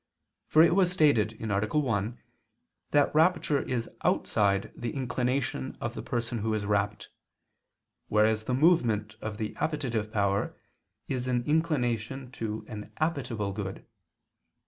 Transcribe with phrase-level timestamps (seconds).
[0.47, 1.67] For it was stated (A.
[1.79, 2.19] 1)
[2.89, 7.09] that rapture is outside the inclination of the person who is rapt;
[8.07, 10.57] whereas the movement of the appetitive power
[11.07, 13.85] is an inclination to an appetible good.